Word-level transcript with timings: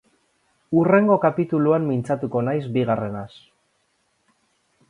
Hurrengo 0.77 1.17
kapituluan 1.25 1.85
mintzatuko 1.91 2.43
naiz 2.49 2.65
bigarrenaz. 2.79 3.31